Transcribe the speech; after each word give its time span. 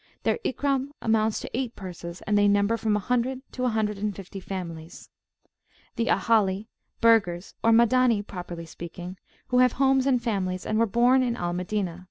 Their 0.23 0.39
Ikram 0.43 0.89
amounts 0.99 1.39
to 1.41 1.49
eight 1.55 1.75
purses, 1.75 2.23
and 2.25 2.35
they 2.35 2.47
number 2.47 2.75
from 2.75 2.95
a 2.95 2.99
hundred 2.99 3.43
to 3.51 3.65
a 3.65 3.69
hundred 3.69 3.99
and 3.99 4.15
fifty 4.15 4.39
families. 4.39 5.11
The 5.95 6.07
Ahali[FN#12] 6.07 6.65
(burghers) 7.01 7.53
or 7.63 7.69
Madani 7.69 8.25
properly 8.25 8.65
speaking, 8.65 9.17
who 9.49 9.59
have 9.59 9.73
homes 9.73 10.07
and 10.07 10.19
families, 10.19 10.65
and 10.65 10.79
were 10.79 10.87
born 10.87 11.21
in 11.21 11.35
Al 11.35 11.53
Madinah. 11.53 11.99